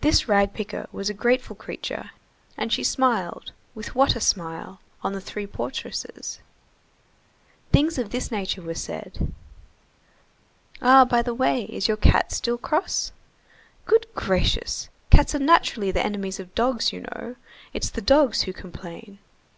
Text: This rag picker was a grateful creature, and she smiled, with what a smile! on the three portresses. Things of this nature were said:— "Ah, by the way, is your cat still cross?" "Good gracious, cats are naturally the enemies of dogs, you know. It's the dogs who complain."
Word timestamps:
This 0.00 0.28
rag 0.28 0.54
picker 0.54 0.86
was 0.92 1.10
a 1.10 1.12
grateful 1.12 1.54
creature, 1.54 2.10
and 2.56 2.72
she 2.72 2.82
smiled, 2.82 3.52
with 3.74 3.94
what 3.94 4.16
a 4.16 4.18
smile! 4.20 4.80
on 5.02 5.12
the 5.12 5.20
three 5.20 5.46
portresses. 5.46 6.38
Things 7.70 7.98
of 7.98 8.12
this 8.12 8.30
nature 8.30 8.62
were 8.62 8.72
said:— 8.72 9.34
"Ah, 10.80 11.04
by 11.04 11.20
the 11.20 11.34
way, 11.34 11.64
is 11.64 11.86
your 11.86 11.98
cat 11.98 12.32
still 12.32 12.56
cross?" 12.56 13.12
"Good 13.84 14.06
gracious, 14.14 14.88
cats 15.10 15.34
are 15.34 15.38
naturally 15.38 15.90
the 15.90 16.00
enemies 16.02 16.40
of 16.40 16.54
dogs, 16.54 16.90
you 16.90 17.00
know. 17.02 17.36
It's 17.74 17.90
the 17.90 18.00
dogs 18.00 18.44
who 18.44 18.54
complain." 18.54 19.18